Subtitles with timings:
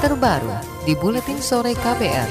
[0.00, 0.48] terbaru
[0.88, 2.24] di Buletin Sore KPR.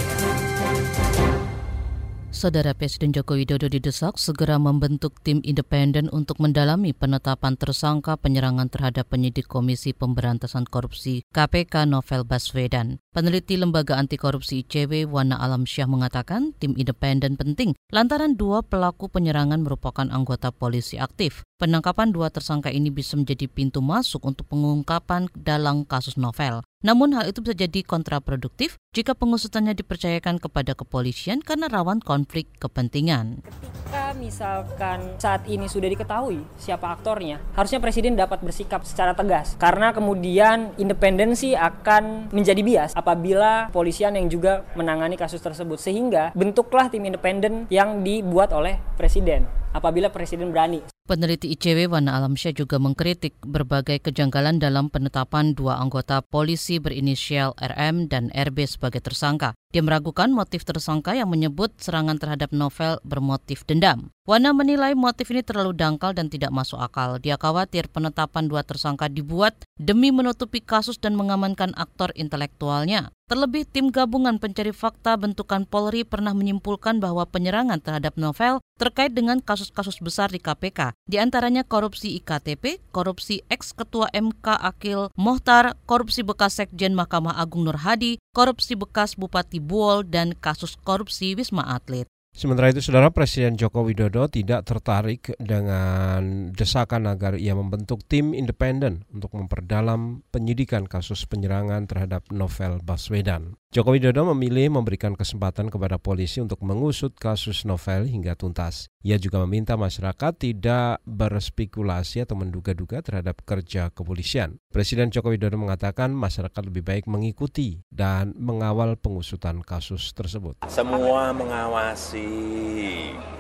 [2.33, 9.13] Saudara Presiden Joko Widodo didesak segera membentuk tim independen untuk mendalami penetapan tersangka penyerangan terhadap
[9.13, 12.97] penyidik Komisi Pemberantasan Korupsi KPK Novel Baswedan.
[13.13, 19.13] Peneliti Lembaga Anti Korupsi ICW Wana Alam Syah mengatakan tim independen penting lantaran dua pelaku
[19.13, 21.45] penyerangan merupakan anggota polisi aktif.
[21.61, 26.65] Penangkapan dua tersangka ini bisa menjadi pintu masuk untuk pengungkapan dalam kasus novel.
[26.79, 33.43] Namun hal itu bisa jadi kontraproduktif jika pengusutannya dipercayakan kepada kepolisian karena rawan konflik kepentingan.
[33.43, 39.91] Ketika misalkan saat ini sudah diketahui siapa aktornya, harusnya presiden dapat bersikap secara tegas karena
[39.91, 47.03] kemudian independensi akan menjadi bias apabila polisian yang juga menangani kasus tersebut sehingga bentuklah tim
[47.03, 49.43] independen yang dibuat oleh presiden
[49.75, 50.79] apabila presiden berani.
[51.09, 58.13] Peneliti ICW Wana Alamsyah juga mengkritik berbagai kejanggalan dalam penetapan dua anggota polisi berinisial RM
[58.13, 59.57] dan RB sebagai tersangka.
[59.69, 64.09] Dia meragukan motif tersangka yang menyebut serangan terhadap novel bermotif dendam.
[64.25, 67.21] Wana menilai motif ini terlalu dangkal dan tidak masuk akal.
[67.21, 73.13] Dia khawatir penetapan dua tersangka dibuat demi menutupi kasus dan mengamankan aktor intelektualnya.
[73.29, 79.37] Terlebih tim gabungan pencari fakta bentukan Polri pernah menyimpulkan bahwa penyerangan terhadap novel terkait dengan
[79.37, 86.57] kasus-kasus besar di KPK, di antaranya korupsi IKTP, korupsi ex-ketua MK Akil Mohtar, korupsi bekas
[86.57, 92.07] Sekjen Mahkamah Agung Nur Hadi, korupsi bekas Bupati Buol, dan kasus korupsi Wisma Atlet.
[92.29, 99.03] Sementara itu, Saudara Presiden Joko Widodo tidak tertarik dengan desakan agar ia membentuk tim independen
[99.09, 103.57] untuk memperdalam penyidikan kasus penyerangan terhadap Novel Baswedan.
[103.69, 108.89] Joko Widodo memilih memberikan kesempatan kepada polisi untuk mengusut kasus novel hingga tuntas.
[109.05, 114.57] Ia juga meminta masyarakat tidak berspekulasi atau menduga-duga terhadap kerja kepolisian.
[114.73, 120.65] Presiden Joko Widodo mengatakan masyarakat lebih baik mengikuti dan mengawal pengusutan kasus tersebut.
[120.65, 122.25] Semua mengawasi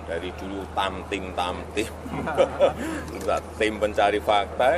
[0.05, 1.33] dari dulu tamtim,
[3.57, 4.69] tim pencari fakta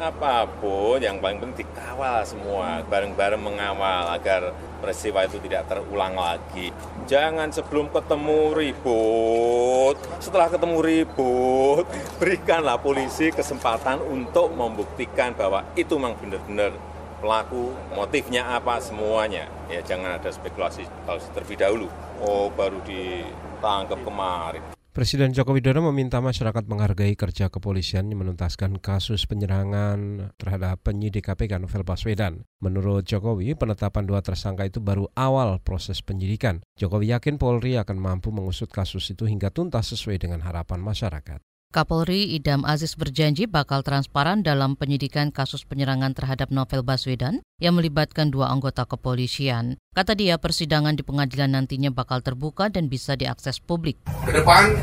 [0.00, 2.80] apa pun yang paling penting dikawal semua.
[2.88, 6.72] Bareng-bareng mengawal agar peristiwa itu tidak terulang lagi.
[7.04, 9.96] Jangan sebelum ketemu ribut.
[10.18, 11.84] Setelah ketemu ribut
[12.16, 16.72] berikanlah polisi kesempatan untuk membuktikan bahwa itu memang benar-benar
[17.20, 17.76] pelaku.
[17.92, 18.80] Motifnya apa?
[18.80, 19.46] Semuanya.
[19.68, 21.86] Ya jangan ada spekulasi kalau terlebih dahulu.
[22.24, 29.22] Oh baru ditangkap kemarin Presiden Joko Widodo meminta masyarakat menghargai kerja kepolisian yang menuntaskan kasus
[29.22, 32.42] penyerangan terhadap penyidik KPK Novel Baswedan.
[32.58, 36.66] Menurut Jokowi, penetapan dua tersangka itu baru awal proses penyidikan.
[36.74, 41.38] Jokowi yakin Polri akan mampu mengusut kasus itu hingga tuntas sesuai dengan harapan masyarakat.
[41.70, 48.34] Kapolri Idam Aziz berjanji bakal transparan dalam penyidikan kasus penyerangan terhadap Novel Baswedan yang melibatkan
[48.34, 49.78] dua anggota kepolisian.
[49.94, 54.02] Kata dia, persidangan di pengadilan nantinya bakal terbuka dan bisa diakses publik.
[54.26, 54.74] Ke depan,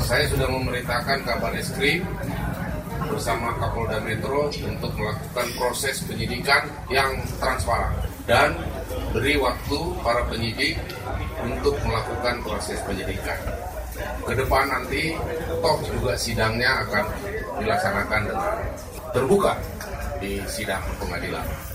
[0.00, 2.00] saya sudah memerintahkan kabar eskrim
[3.12, 7.92] bersama Kapolda Metro untuk melakukan proses penyidikan yang transparan
[8.24, 8.56] dan
[9.12, 10.80] beri waktu para penyidik
[11.44, 13.36] untuk melakukan proses penyidikan
[14.22, 15.12] ke depan nanti
[15.60, 17.04] toh juga sidangnya akan
[17.58, 18.56] dilaksanakan dengan
[19.12, 19.52] terbuka
[20.22, 21.71] di sidang pengadilan.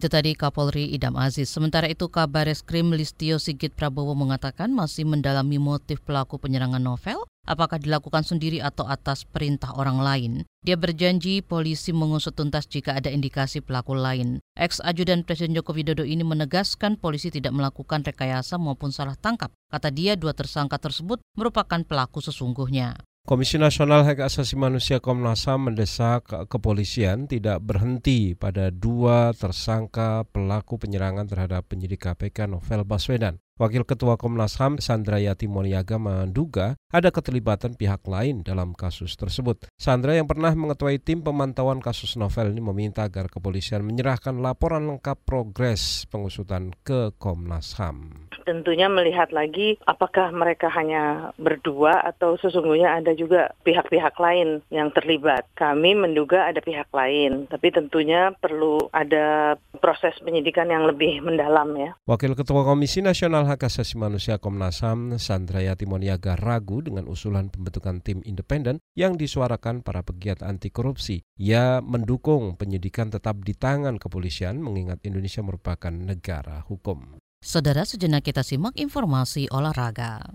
[0.00, 1.52] Itu tadi Kapolri Idam Aziz.
[1.52, 7.76] Sementara itu kabar Eskrim Listio Sigit Prabowo mengatakan masih mendalami motif pelaku penyerangan novel apakah
[7.76, 10.32] dilakukan sendiri atau atas perintah orang lain.
[10.64, 14.40] Dia berjanji polisi mengusut tuntas jika ada indikasi pelaku lain.
[14.56, 19.52] Ex-ajudan Presiden Joko Widodo ini menegaskan polisi tidak melakukan rekayasa maupun salah tangkap.
[19.68, 22.96] Kata dia, dua tersangka tersebut merupakan pelaku sesungguhnya.
[23.20, 30.80] Komisi Nasional Hak Asasi Manusia Komnas HAM mendesak kepolisian tidak berhenti pada dua tersangka pelaku
[30.80, 33.36] penyerangan terhadap penyidik KPK Novel Baswedan.
[33.60, 39.68] Wakil Ketua Komnas HAM Sandra Yati Moniaga menduga ada keterlibatan pihak lain dalam kasus tersebut.
[39.76, 45.28] Sandra yang pernah mengetuai tim pemantauan kasus novel ini meminta agar kepolisian menyerahkan laporan lengkap
[45.28, 48.32] progres pengusutan ke Komnas HAM.
[48.48, 55.44] Tentunya melihat lagi apakah mereka hanya berdua atau sesungguhnya ada juga pihak-pihak lain yang terlibat.
[55.60, 61.92] Kami menduga ada pihak lain, tapi tentunya perlu ada proses penyidikan yang lebih mendalam ya.
[62.08, 67.98] Wakil Ketua Komisi Nasional Hak Asasi Manusia Komnas HAM Sandra Yatimoniaga ragu dengan usulan pembentukan
[67.98, 71.26] tim independen yang disuarakan para pegiat anti korupsi.
[71.34, 77.18] Ia mendukung penyidikan tetap di tangan kepolisian mengingat Indonesia merupakan negara hukum.
[77.42, 80.30] Saudara sejenak kita simak informasi olahraga.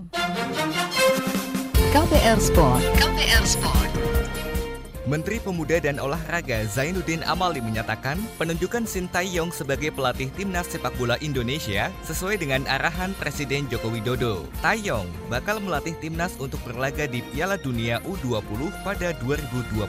[1.95, 2.83] KPR Sport.
[2.99, 4.14] KPR Sport.
[5.05, 11.93] Menteri Pemuda dan Olahraga Zainuddin Amali menyatakan penunjukan Sintayong sebagai pelatih timnas sepak bola Indonesia
[12.09, 14.49] sesuai dengan arahan Presiden Joko Widodo.
[14.65, 19.85] Taeyong bakal melatih timnas untuk berlaga di Piala Dunia U20 pada 2021.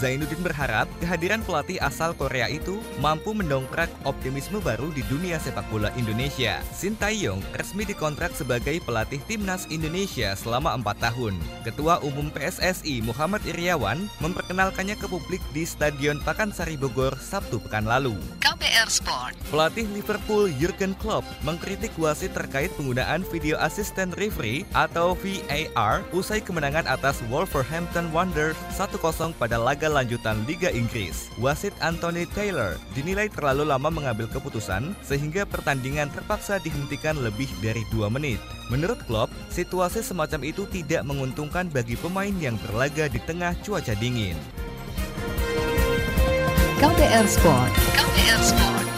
[0.00, 5.92] Zainuddin berharap kehadiran pelatih asal Korea itu mampu mendongkrak optimisme baru di dunia sepak bola
[6.00, 6.64] Indonesia.
[6.72, 11.36] Sintayong resmi dikontrak sebagai pelatih timnas Indonesia selama empat tahun.
[11.68, 18.14] Ketua Umum PSSI Muhammad Iriawan memperkenalkannya ke publik di Stadion Pakansari Bogor Sabtu pekan lalu.
[18.38, 19.34] KPR Sport.
[19.50, 26.86] Pelatih Liverpool Jurgen Klopp mengkritik wasit terkait penggunaan video assistant referee atau VAR usai kemenangan
[26.86, 31.26] atas Wolverhampton Wanderers 1-0 pada laga lanjutan Liga Inggris.
[31.42, 38.06] Wasit Anthony Taylor dinilai terlalu lama mengambil keputusan sehingga pertandingan terpaksa dihentikan lebih dari dua
[38.06, 38.38] menit.
[38.72, 44.36] Menurut Klopp, situasi semacam itu tidak menguntungkan bagi pemain yang berlaga di tengah cuaca dingin.
[46.80, 47.72] KPR Sport.
[47.96, 48.91] KPR Sport.